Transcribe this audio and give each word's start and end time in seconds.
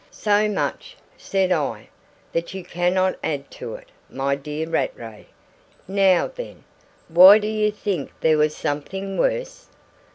"So 0.09 0.49
much," 0.49 0.97
said 1.15 1.51
I, 1.51 1.89
"that 2.33 2.55
you 2.55 2.63
cannot 2.63 3.19
add 3.23 3.51
to 3.51 3.75
it, 3.75 3.89
my 4.09 4.33
dear 4.35 4.67
Rattray. 4.67 5.27
Now, 5.87 6.25
then! 6.27 6.63
Why 7.07 7.37
do 7.37 7.47
you 7.47 7.69
think 7.71 8.11
there 8.19 8.39
was 8.39 8.55
something 8.57 9.15
worse?" 9.15 9.67